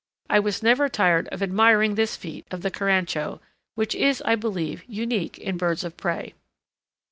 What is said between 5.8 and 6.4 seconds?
of prey.